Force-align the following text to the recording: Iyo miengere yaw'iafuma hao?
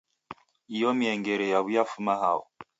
Iyo 0.75 0.89
miengere 0.97 1.45
yaw'iafuma 1.53 2.13
hao? 2.21 2.41